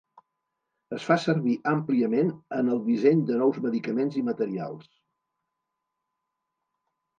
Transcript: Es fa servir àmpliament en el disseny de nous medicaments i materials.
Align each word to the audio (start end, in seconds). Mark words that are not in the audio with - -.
Es 0.95 1.03
fa 1.09 1.17
servir 1.23 1.53
àmpliament 1.71 2.31
en 2.57 2.73
el 2.77 2.81
disseny 2.89 3.21
de 3.29 3.37
nous 3.43 3.61
medicaments 3.67 4.19
i 4.23 4.27
materials. 4.33 4.91